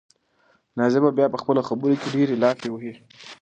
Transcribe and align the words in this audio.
نازیه 0.77 1.01
به 1.03 1.09
بیا 1.17 1.27
په 1.33 1.37
خپلو 1.41 1.61
خبرو 1.67 1.99
کې 2.01 2.07
ډېرې 2.15 2.35
لافې 2.43 2.69
وهي. 2.71 2.93